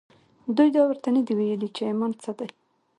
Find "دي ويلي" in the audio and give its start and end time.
1.25-1.67